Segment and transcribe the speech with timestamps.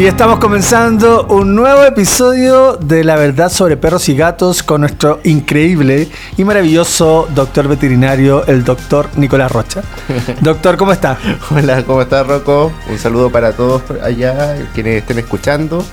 [0.00, 5.20] Y estamos comenzando un nuevo episodio de La Verdad sobre Perros y Gatos con nuestro
[5.24, 6.08] increíble
[6.38, 9.82] y maravilloso doctor veterinario, el doctor Nicolás Rocha.
[10.40, 11.18] Doctor, ¿cómo está?
[11.50, 12.72] Hola, ¿cómo está Rocco?
[12.88, 15.84] Un saludo para todos allá, quienes estén escuchando.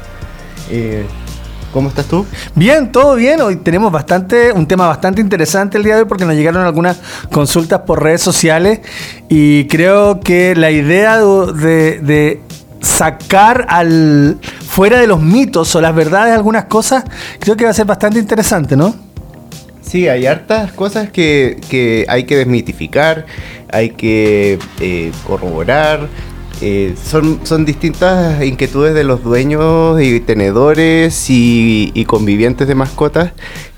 [0.70, 1.06] Eh,
[1.74, 2.26] ¿Cómo estás tú?
[2.56, 3.42] Bien, todo bien.
[3.42, 6.98] Hoy tenemos bastante, un tema bastante interesante el día de hoy porque nos llegaron algunas
[7.30, 8.80] consultas por redes sociales
[9.28, 12.47] y creo que la idea de, de
[12.88, 14.38] sacar al
[14.68, 17.04] fuera de los mitos o las verdades algunas cosas,
[17.40, 18.96] creo que va a ser bastante interesante, ¿no?
[19.82, 23.26] Sí, hay hartas cosas que, hay que desmitificar,
[23.72, 26.08] hay que eh, corroborar.
[26.60, 33.32] Eh, son, son distintas inquietudes de los dueños y tenedores y, y convivientes de mascotas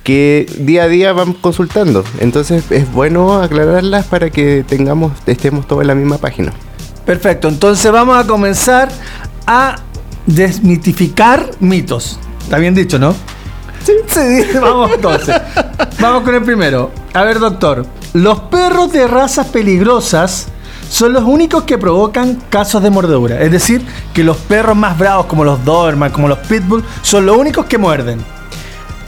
[0.03, 2.03] que día a día van consultando.
[2.19, 6.53] Entonces es bueno aclararlas para que tengamos, estemos todos en la misma página.
[7.09, 8.87] Perfecto, entonces vamos a comenzar
[9.47, 9.77] a
[10.27, 12.19] desmitificar mitos.
[12.43, 13.15] Está bien dicho, ¿no?
[13.83, 15.35] Sí, sí, vamos entonces.
[15.99, 16.91] vamos con el primero.
[17.15, 20.49] A ver, doctor, los perros de razas peligrosas
[20.87, 23.41] son los únicos que provocan casos de mordedura.
[23.41, 27.35] Es decir, que los perros más bravos como los Doberman, como los Pitbull, son los
[27.35, 28.23] únicos que muerden.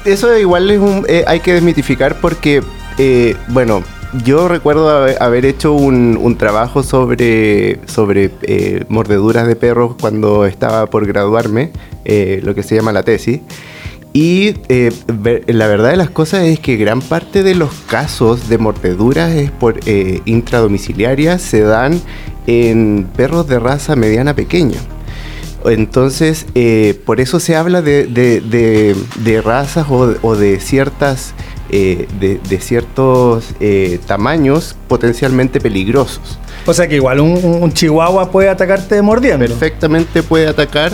[0.05, 2.63] Eso igual es un, eh, hay que desmitificar porque,
[2.97, 3.83] eh, bueno,
[4.14, 11.06] yo recuerdo haber hecho un, trabajo sobre, sobre eh, mordeduras de perros cuando estaba por
[11.06, 11.72] graduarme,
[12.04, 13.39] eh, lo que se llama la tesis.
[14.14, 14.92] Y eh,
[15.48, 19.52] la verdad de las cosas es que gran parte de los casos de mordeduras es
[19.52, 19.80] por,
[20.26, 22.02] intradomiciliarias se dan
[22.48, 24.80] en perros de raza mediana pequeña.
[25.64, 26.48] Entonces,
[27.06, 28.95] por eso se habla de,
[29.45, 31.34] razas o de ciertas
[31.73, 36.38] eh, de, ciertos eh, tamaños potencialmente peligrosos.
[36.66, 39.45] O sea que igual un, chihuahua puede atacarte mordiendo.
[39.45, 40.92] Perfectamente puede atacar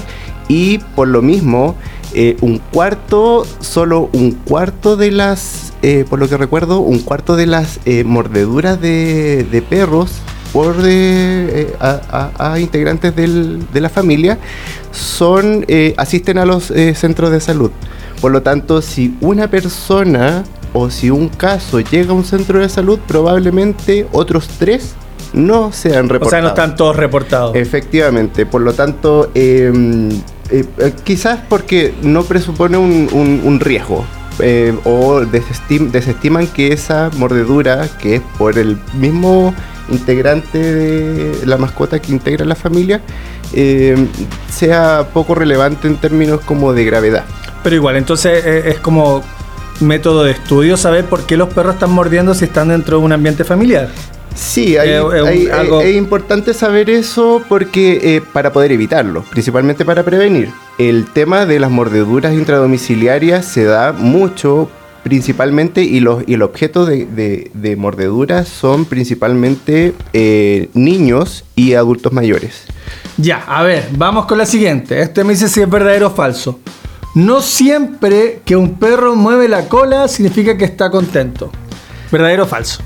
[0.47, 1.75] y por lo mismo
[2.13, 5.73] eh, un cuarto, solo un cuarto de las,
[6.11, 10.11] por lo que recuerdo, un cuarto de las mordeduras de, perros
[10.53, 10.75] por
[11.79, 14.38] a, integrantes de la familia
[14.91, 15.65] son
[15.97, 17.71] asisten a los centros de salud.
[18.22, 22.69] Por lo tanto, si una persona o si un caso llega a un centro de
[22.69, 24.95] salud, probablemente otros tres
[25.33, 26.27] no sean reportados.
[26.27, 27.56] O sea, no están todos reportados.
[27.56, 30.09] Efectivamente, por lo tanto, em,
[30.50, 34.06] eh, eh, quizás porque no presupone un, riesgo.
[34.39, 39.51] Eh, o desestiman que esa mordedura, que es por el mismo
[39.89, 43.01] integrante de la mascota que integra la familia,
[43.53, 44.07] em,
[44.47, 47.25] sea poco relevante en términos como de gravedad.
[47.67, 49.22] Pero igual, entonces es como
[49.81, 53.11] método de estudio saber por qué los perros están mordiendo si están dentro de un
[53.11, 53.89] ambiente familiar.
[54.33, 60.50] Sí, es importante saber eso porque eh, para poder evitarlo, principalmente para prevenir.
[60.77, 64.69] El tema de las mordeduras intradomiciliarias se da mucho
[65.03, 72.13] principalmente y, los, y el objeto de, de, mordeduras son principalmente eh, niños y adultos
[72.13, 72.63] mayores.
[73.17, 75.01] Ya, a ver, vamos con la siguiente.
[75.01, 76.61] Este me dice si es verdadero o falso.
[77.16, 81.51] No siempre que un perro mueve la cola significa que está contento.
[82.12, 82.84] ¿Verdadero o falso?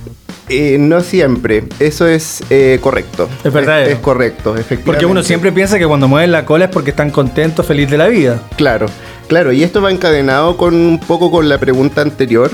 [0.50, 3.30] Eh, no siempre, eso es eh, correcto.
[3.44, 3.88] Es verdad.
[3.88, 4.86] Es, correcto, efectivamente.
[4.86, 7.98] Porque uno siempre piensa que cuando mueven la cola es porque están contentos, felices de
[7.98, 8.42] la vida.
[8.58, 8.88] Claro,
[9.28, 12.52] claro, y esto va encadenado con un poco con la pregunta anterior,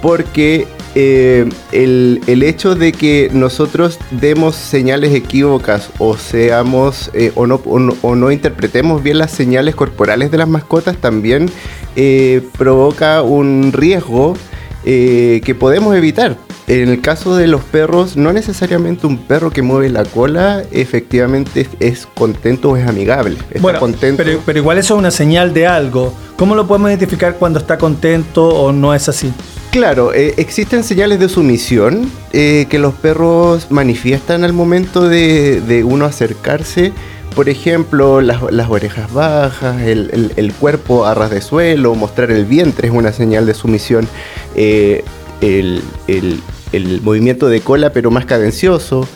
[0.00, 7.62] porque eh, el, hecho de que nosotros demos señales equívocas o seamos eh, o, no,
[7.64, 11.50] o, no, interpretemos bien las señales corporales de las mascotas también
[11.96, 14.36] eh, provoca un riesgo
[14.84, 16.36] que podemos evitar.
[16.68, 21.66] En el caso de los perros, no necesariamente un perro que mueve la cola efectivamente
[21.80, 23.36] es, contento o es amigable.
[23.60, 24.22] bueno, contento.
[24.22, 26.14] Pero, pero igual eso es una señal de algo.
[26.36, 29.32] ¿Cómo lo podemos identificar cuando está contento o no es así?
[29.72, 36.04] Claro, eh, existen señales de sumisión eh, que los perros manifiestan al momento de, uno
[36.04, 36.92] acercarse.
[37.34, 42.94] Por ejemplo, las, orejas bajas, el, cuerpo a ras de suelo, mostrar el vientre es
[42.94, 44.06] una señal de sumisión.
[44.54, 45.04] Eh,
[45.42, 45.82] el,
[47.02, 49.06] movimiento de cola, pero más cadencioso.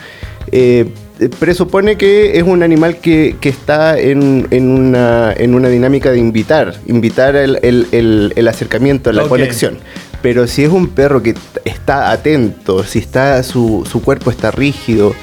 [1.38, 9.12] presupone que es un animal que, está en, una, dinámica de invitar, invitar el, acercamiento,
[9.12, 9.78] la conexión.
[10.23, 11.34] Pero si es un perro que
[11.64, 15.14] está atento, si está su, cuerpo está rígido,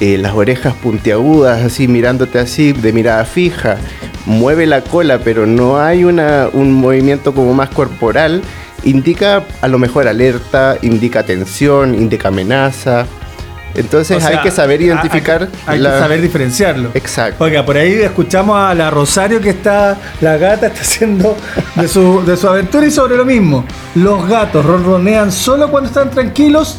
[0.00, 3.78] eh, las orejas puntiagudas, así mirándote así, de mirada fija,
[4.26, 8.42] mueve la cola, pero no hay una, un movimiento como más corporal,
[8.84, 13.06] indica a lo mejor alerta, indica tensión, indica amenaza.
[13.76, 15.48] Entonces O sea, hay que saber identificar.
[15.66, 16.90] Hay, hay la- que saber diferenciarlo.
[16.94, 17.42] Exacto.
[17.42, 21.36] Oiga, por ahí escuchamos a la Rosario que está, la gata está haciendo
[21.74, 23.64] de su, de su aventura y sobre lo mismo.
[23.96, 26.78] Los gatos ronronean solo cuando están tranquilos,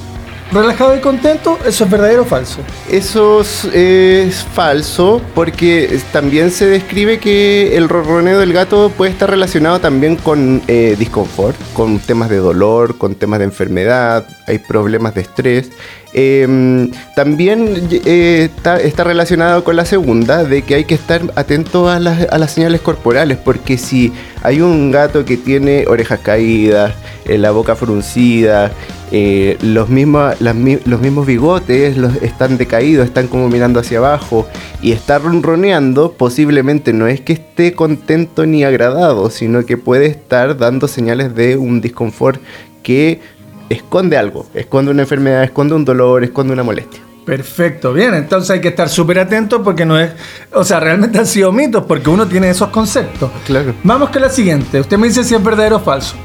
[0.51, 1.57] relajados y contentos.
[1.65, 2.59] ¿Eso es verdadero o falso?
[2.89, 9.79] Eso es, falso porque también se describe que el ronroneo del gato puede estar relacionado
[9.79, 15.21] también con eh, disconfort, con temas de dolor, con temas de enfermedad, hay problemas de
[15.21, 15.71] estrés.
[16.17, 21.99] Eh, también eh, está, relacionado con la segunda, de que hay que estar atento a
[21.99, 26.93] las, a las señales corporales, porque si hay un gato que tiene orejas caídas,
[27.25, 28.71] eh, la boca fruncida,
[29.11, 29.89] eh, los,
[30.39, 30.55] las
[30.85, 34.47] los mismos bigotes los, están decaídos, están como mirando hacia abajo
[34.81, 40.57] y está ronroneando, posiblemente no es que esté contento ni agradado, sino que puede estar
[40.57, 42.41] dando señales de un disconfort
[42.81, 43.19] que
[43.69, 47.01] esconde algo, esconde una enfermedad, esconde un dolor, esconde una molestia.
[47.25, 50.11] Perfecto, bien, entonces hay que estar súper atento porque no es,
[50.53, 53.31] o sea, realmente han sido mitos porque uno tiene esos conceptos.
[53.45, 53.73] Claro.
[53.83, 56.15] Vamos con la siguiente, usted me dice si es verdadero o falso.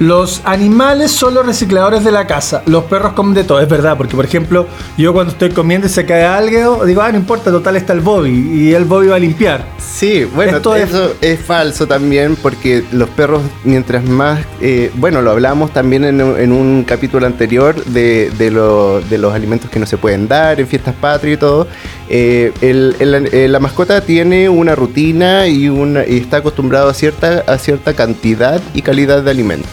[0.00, 3.96] Los animales son los recicladores de la casa, los perros comen de todo, es verdad,
[3.96, 4.66] porque por ejemplo,
[4.98, 8.00] yo cuando estoy comiendo y se cae algo, digo, ah, no importa, total está el
[8.00, 9.64] Bobby y el Bobby va a limpiar.
[9.78, 11.40] Sí, bueno, Esto es- eso es...
[11.40, 16.50] falso también porque los perros, mientras más, eh, bueno, lo hablamos también en, un- en
[16.52, 20.66] un capítulo anterior de, de lo- de los alimentos que no se pueden dar en
[20.66, 21.68] fiestas patrias y todo.
[22.08, 26.94] Eh, el- el- eh, la mascota tiene una rutina y, una, y está acostumbrado a
[26.94, 29.68] cierta, a cierta cantidad y calidad de alimento.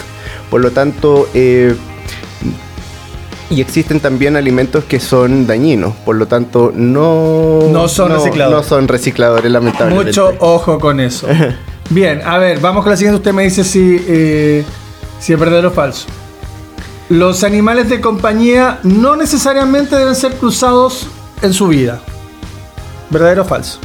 [0.52, 1.76] Por lo tanto, eh,
[3.50, 8.62] y existen también alimentos que son dañinos, por lo tanto no, No son recicladores.
[8.62, 10.10] No son recicladores, lamentablemente.
[10.10, 11.26] Mucho ojo con eso.
[11.90, 13.18] Bien, a ver, vamos con la siguiente.
[13.18, 14.66] Usted me dice si, eh,
[15.20, 16.08] si es verdadero o falso.
[17.08, 21.08] Los animales de compañía no necesariamente deben ser cruzados
[21.42, 22.02] en su vida.
[23.10, 23.80] ¿Verdadero o falso?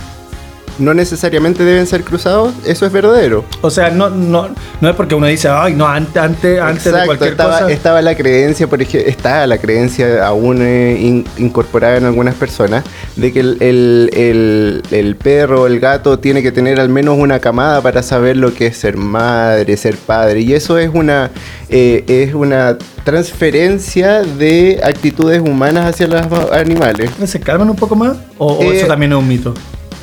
[0.78, 3.44] No necesariamente deben ser cruzados, eso es verdadero.
[3.62, 4.49] O sea, no, no,
[4.81, 7.73] no es porque uno dice, ay, no, antes, antes, antes de cualquier estaba, cosa.
[7.73, 12.84] estaba la creencia, por ejemplo, está la creencia aún eh, in- incorporada en algunas personas,
[13.17, 17.38] de que el, el- el- el perro, el gato, tiene que tener al menos una
[17.38, 20.40] camada para saber lo que es ser madre, ser padre.
[20.40, 21.31] Y eso es una,
[21.69, 27.11] eh, es una transferencia de actitudes humanas hacia los animales.
[27.26, 28.17] ¿Se calman un poco más?
[28.38, 29.55] ¿O, o Eh, eso también es un mito?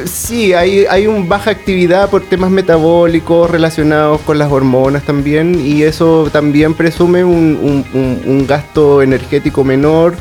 [0.05, 5.83] Sí, hay, hay un baja actividad por temas metabólicos relacionados con las hormonas también y
[5.83, 10.15] eso también presume un, un- gasto energético menor,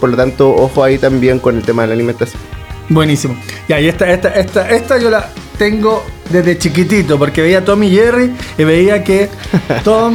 [0.00, 2.40] por lo tanto, ojo ahí también con el tema de la alimentación.
[2.88, 3.36] Buenísimo.
[3.68, 7.82] Ya, y esta, esta, esta, esta yo la tengo desde chiquitito, porque veía a Tom
[7.82, 9.28] y Jerry y veía que
[9.84, 10.14] Tom,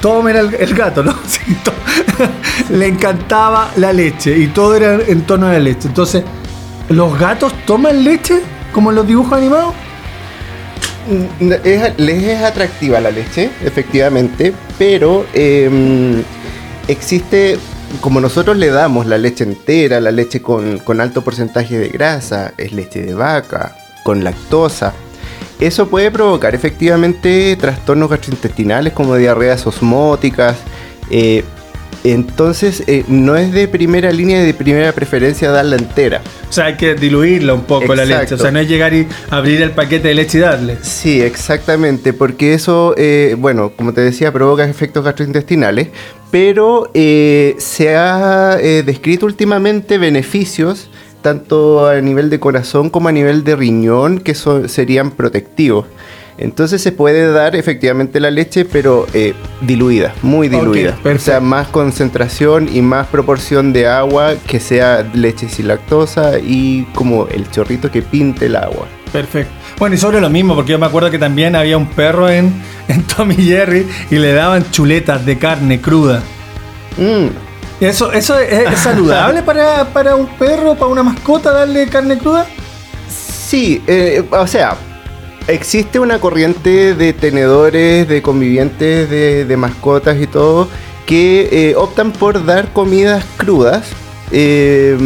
[0.00, 1.12] Tom era el, el gato, ¿no?
[1.28, 1.74] Sí, Tom.
[2.78, 5.88] Le encantaba la leche y todo era en torno a la leche.
[5.88, 6.22] Entonces,
[6.90, 8.40] ¿los gatos toman leche
[8.72, 9.74] como en los dibujos animados?
[11.40, 16.22] Mm, es- les es atractiva la leche, efectivamente, pero em,
[16.88, 17.58] existe,
[18.00, 22.72] como nosotros le damos la leche entera, la leche con, alto porcentaje de grasa, es
[22.72, 24.92] leche de vaca, con lactosa.
[25.58, 30.56] Eso puede provocar efectivamente trastornos gastrointestinales como diarreas osmóticas.
[31.10, 31.44] eh,
[32.04, 36.22] entonces, eh, no es de primera línea y de primera preferencia darla entera.
[36.48, 38.34] O sea, hay que diluirla un poco la leche.
[38.34, 40.78] O sea, no es llegar y abrir el paquete de leche y darle.
[40.82, 45.88] Sí, exactamente, porque eso, eh, bueno, como te decía, provoca efectos gastrointestinales,
[46.30, 50.88] pero eh, se ha descrito últimamente beneficios
[51.22, 55.84] tanto a nivel de corazón como a nivel de riñón que son- serían protectivos.
[56.38, 60.96] Entonces se puede dar efectivamente la leche, pero eh, diluida, muy diluida.
[61.04, 66.84] o sea, más concentración y más proporción de agua que sea leche sin lactosa y
[66.94, 68.86] como el chorrito que pinte el agua.
[69.12, 69.52] Perfecto.
[69.78, 72.52] Bueno, y sobre lo mismo, porque yo me acuerdo que también había un perro en,
[72.88, 76.22] en Tommy Jerry y le daban chuletas de carne cruda.
[76.96, 82.18] Mm, ¿Eso, eso es, es saludable para, para un perro, para una mascota, darle carne
[82.18, 82.46] cruda?
[83.08, 84.76] Sí, eh, o sea,
[85.50, 90.68] existe una corriente de tenedores, de convivientes, de, de mascotas y todo,
[91.06, 93.88] que eh, optan por dar comidas crudas.
[94.32, 94.96] Eh,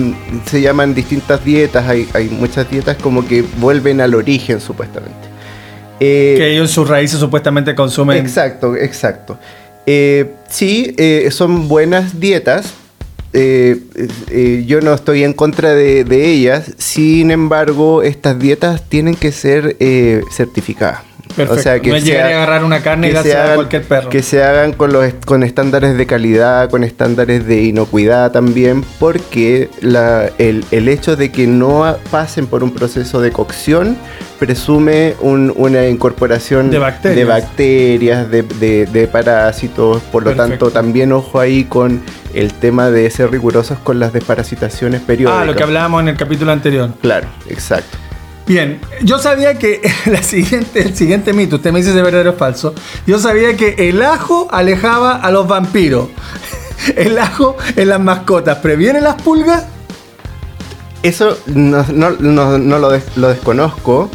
[0.44, 5.28] se llaman distintas dietas, hay, hay muchas dietas como que vuelven al origen supuestamente.
[6.00, 8.18] Eh, Que ellos en sus raíces supuestamente consumen.
[8.18, 9.38] Exacto, exacto.
[9.86, 10.94] Eh, sí,
[11.30, 12.74] son buenas dietas.
[13.36, 13.80] Eh,
[14.30, 16.72] eh, yo no estoy en contra de, de ellas.
[16.78, 21.13] Sin embargo, estas dietas tienen que ser eh, certificadas.
[21.36, 21.60] Perfecto.
[21.60, 24.08] O sea, que no se a agarrar una carne y darse a cualquier perro.
[24.08, 29.68] Que se hagan con, los, con estándares de calidad, con estándares de inocuidad también, porque
[29.80, 33.96] la, el, el hecho de que no pasen por un proceso de cocción
[34.38, 42.02] presume una incorporación de bacterias, de, parásitos, por lo tanto también ojo ahí con
[42.34, 45.42] el tema de ser rigurosos con las desparasitaciones periódicas.
[45.42, 46.90] Ah, lo que hablábamos en el capítulo anterior.
[47.00, 47.96] Claro, exacto.
[48.46, 52.30] Bien, yo sabía que la siguiente, el siguiente mito, usted me dice si es verdadero
[52.30, 52.74] o falso,
[53.06, 56.08] yo sabía que el ajo alejaba a los vampiros.
[56.96, 59.64] El ajo en las mascotas previene las pulgas.
[61.02, 64.10] Eso no, lo, lo desconozco,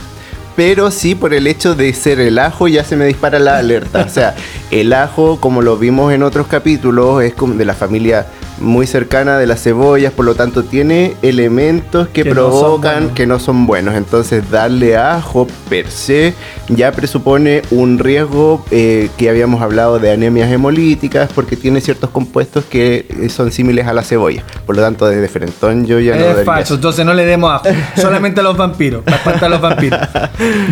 [0.55, 4.03] pero sí por el hecho de ser el ajo ya se me dispara la alerta.
[4.05, 4.35] O sea,
[4.69, 8.27] el ajo, como lo vimos en otros capítulos, es de la familia
[8.59, 13.65] muy cercana de las cebollas, por lo tanto tiene elementos que, provocan que no son
[13.65, 13.95] buenos.
[13.95, 16.33] Entonces darle ajo per se
[16.67, 22.65] ya presupone un riesgo eh, que habíamos hablado de anemias hemolíticas porque tiene ciertos compuestos
[22.65, 24.43] que eh, son similares a la cebolla.
[24.65, 26.39] Por lo tanto, desde frentón yo ya no...
[26.39, 29.99] Es falso, entonces no le demos ajo, solamente a los vampiros, para a los vampiros.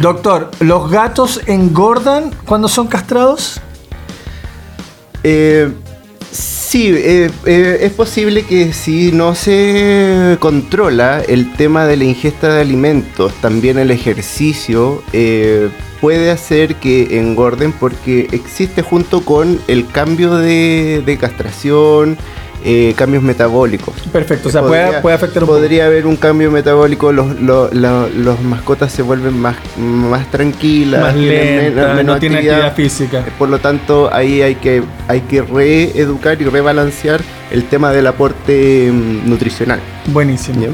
[0.02, 3.62] Doctor, ¿los gatos engordan cuando son castrados?
[5.24, 5.72] Eh,
[6.32, 12.54] Sí, eh, eh, es posible que si no se controla el tema de la ingesta
[12.54, 15.70] de alimentos, también el ejercicio eh,
[16.02, 22.18] puede hacer que engorden porque existe junto con el cambio de castración,
[22.64, 23.96] eh, cambios metabólicos.
[24.12, 28.92] Perfecto, o sea, puede, puede afectar un Podría haber un cambio metabólico, los, los, mascotas
[28.92, 33.26] se vuelven más, más tranquilas, más lentas, no tienen actividad, física.
[33.38, 37.22] Por lo tanto, ahí hay que, hay que reeducar y rebalancear
[37.52, 39.80] el tema del aporte mm, nutricional.
[40.08, 40.68] Buenísimo.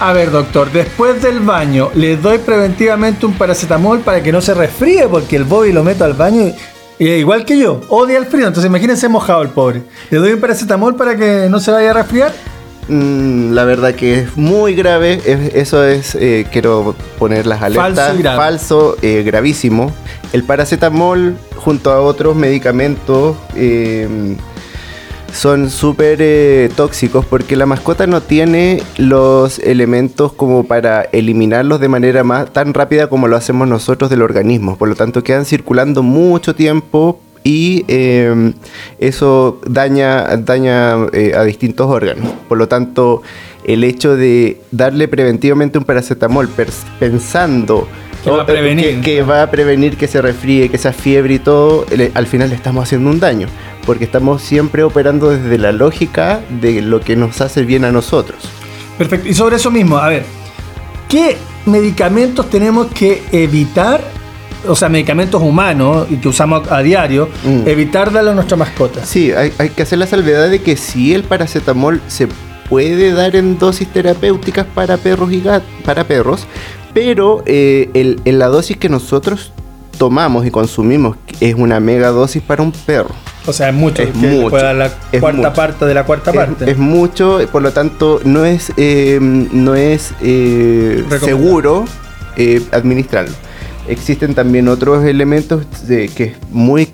[0.00, 4.54] A ver, doctor, después del baño, ¿le doy preventivamente un paracetamol para que no se
[4.54, 5.08] resfríe?
[5.08, 6.54] Porque el Bobby lo meto al baño y
[6.98, 9.82] igual que yo, odia el frío, entonces imagínense mojado el pobre.
[10.10, 12.32] ¿Le doy un paracetamol para que no se vaya a resfriar?
[12.88, 15.20] Mm, la verdad que es muy grave.
[15.54, 18.14] eso es, eh, quiero poner las alertas.
[18.16, 19.92] Falso, Falso eh, gravísimo.
[20.32, 24.36] El paracetamol junto a otros medicamentos eh,
[25.32, 31.88] son súper eh, tóxicos porque la mascota no tiene los elementos como para eliminarlos de
[31.88, 34.76] manera más tan rápida como lo hacemos nosotros del organismo.
[34.76, 38.54] Por lo tanto, quedan circulando mucho tiempo y em,
[38.98, 42.32] eso daña, daña eh, a distintos órganos.
[42.48, 43.22] Por lo tanto,
[43.64, 46.48] el hecho de darle preventivamente un paracetamol
[46.98, 47.86] pensando
[48.24, 49.00] que va, a prevenir.
[49.00, 52.56] Que, va a prevenir que se resfríe, que esa fiebre y todo, al final le
[52.56, 53.46] estamos haciendo un daño
[53.88, 58.38] porque estamos siempre operando desde la lógica de lo que nos hace bien a nosotros.
[58.98, 59.26] Perfecto.
[59.30, 60.26] Y sobre eso mismo, a ver,
[61.08, 64.02] ¿qué medicamentos tenemos que evitar?
[64.66, 67.66] O sea, medicamentos humanos y que usamos a diario, mm.
[67.66, 69.06] evitar darle a nuestra mascota.
[69.06, 72.28] Sí, hay, que hacer la salvedad de que si el paracetamol se
[72.68, 76.46] puede dar en dosis terapéuticas para perros y gatos, para perros,
[76.92, 79.50] pero eh, en la dosis que nosotros
[79.96, 83.14] tomamos y consumimos es una mega dosis para un perro.
[83.48, 84.02] O sea, es mucho.
[84.02, 84.74] Es mucho.
[84.74, 84.90] la
[85.20, 86.70] cuarta parte de la cuarta parte.
[86.70, 91.86] Es mucho, por lo tanto, no es, eh, no es eh, seguro
[92.36, 93.34] eh, administrarlo.
[93.88, 96.86] Existen también otros elementos de, que es muy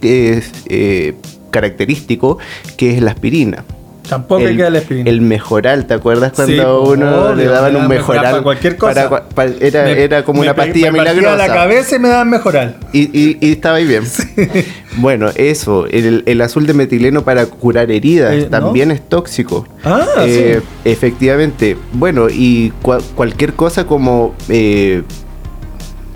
[1.51, 2.39] característico,
[2.77, 3.65] que es la aspirina.
[4.09, 5.11] Tampoco el, queda la aspirina.
[5.11, 8.23] El mejoral, ¿te acuerdas cuando uno le daban un mejoral?
[8.23, 9.25] Para cualquier cosa.
[9.61, 11.37] era, era, como una pastilla me milagrosa.
[11.37, 12.77] la cabeza y me daban mejoral.
[12.93, 14.05] Y, y, estaba ahí bien.
[14.97, 15.87] Bueno, eso.
[15.87, 19.67] El, el, azul de metileno para curar heridas eh, también es tóxico.
[19.83, 20.69] Ah, eh, sí.
[20.89, 21.77] Efectivamente.
[21.93, 22.73] Bueno, y
[23.17, 24.37] cualquier cosa como.
[24.49, 25.03] Eh,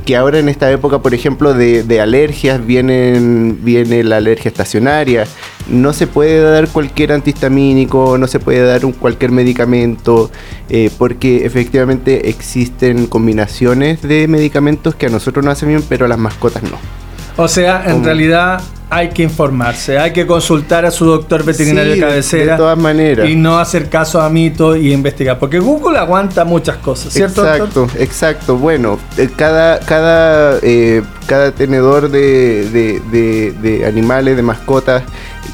[0.08, 5.26] que ahora en esta época, por ejemplo, de, alergias, vienen, viene la alergia estacionaria.
[5.68, 10.30] No se puede dar cualquier antihistamínico, no se puede dar cualquier medicamento,
[10.70, 16.08] eh, porque efectivamente existen combinaciones de medicamentos que a nosotros nos hacen bien, pero a
[16.08, 17.07] las mascotas no.
[17.38, 22.00] O sea, en realidad hay que informarse, hay que consultar a su doctor veterinario de
[22.00, 22.52] cabecera.
[22.52, 23.28] De todas maneras.
[23.28, 25.38] Y no hacer caso a mitos y investigar.
[25.38, 27.46] Porque Google aguanta muchas cosas, ¿cierto?
[27.46, 28.56] Exacto, exacto.
[28.56, 35.04] Bueno, eh, cada, cada, eh, cada tenedor de, animales, de mascotas,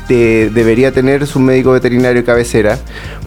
[0.09, 2.79] debería tener su médico veterinario de cabecera.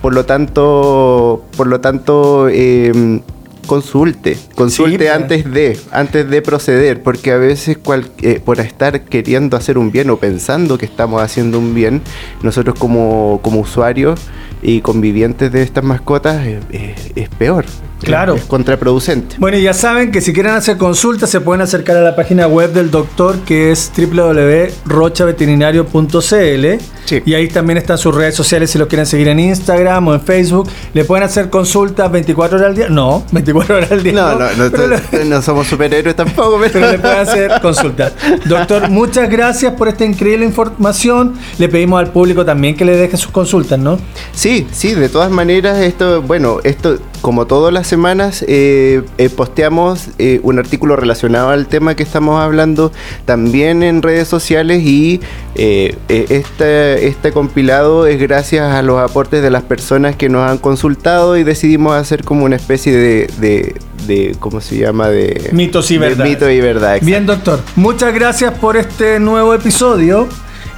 [0.01, 3.21] Por lo tanto, por lo tanto, eh,
[3.67, 5.11] consulte, consulte pues.
[5.11, 7.77] antes de, antes de proceder, porque a veces
[8.21, 12.01] eh, por estar queriendo hacer un bien o pensando que estamos haciendo un bien,
[12.41, 14.19] nosotros como, como usuarios
[14.63, 17.65] y convivientes de estas mascotas eh, eh, es peor.
[18.01, 18.35] Claro.
[18.35, 19.35] Es contraproducente.
[19.39, 22.47] Bueno, y ya saben que si quieren hacer consultas se pueden acercar a la página
[22.47, 27.21] web del doctor que es www.rochaveterinario.cl Sí.
[27.25, 30.19] y ahí también están sus redes sociales si lo quieren seguir en Instagram o en
[30.19, 30.69] Facebook.
[30.93, 32.89] ¿Le pueden hacer consultas 24 horas al día?
[32.89, 34.11] No, 24 horas al día.
[34.11, 38.11] No, no, no, no somos superhéroes tampoco, pero, pero le pueden hacer consultas.
[38.45, 41.35] Doctor, muchas gracias por esta increíble información.
[41.57, 43.97] Le pedimos al público también que le deje sus consultas, ¿no?
[44.33, 50.09] Sí, sí, de todas maneras, esto, bueno, esto, como todas las semanas, eh, eh, posteamos
[50.17, 52.91] eh, un artículo relacionado al tema que estamos hablando
[53.25, 55.19] también en redes sociales y
[55.55, 61.35] este, este compilado es gracias a los aportes de las personas que nos han consultado
[61.35, 65.09] y decidimos hacer como una especie de, de, de ¿cómo se llama?
[65.09, 66.29] De Mitos y de verdades.
[66.29, 66.95] mito y verdad.
[66.95, 67.05] exacto.
[67.05, 67.59] Bien, doctor.
[67.75, 70.27] Muchas gracias por este nuevo episodio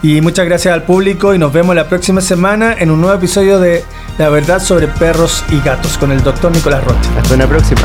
[0.01, 3.59] y muchas gracias al público y nos vemos la próxima semana en un nuevo episodio
[3.59, 3.83] de
[4.19, 7.09] La verdad sobre perros y gatos con el doctor Nicolás Rocha.
[7.17, 7.81] Hasta una próxima.